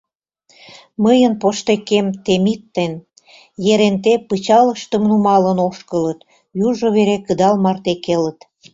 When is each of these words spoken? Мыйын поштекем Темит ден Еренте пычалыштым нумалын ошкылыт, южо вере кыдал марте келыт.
Мыйын 1.03 1.33
поштекем 1.41 2.05
Темит 2.25 2.61
ден 2.75 2.91
Еренте 3.71 4.13
пычалыштым 4.27 5.03
нумалын 5.09 5.57
ошкылыт, 5.67 6.19
южо 6.67 6.87
вере 6.95 7.17
кыдал 7.27 7.55
марте 7.63 7.93
келыт. 8.05 8.39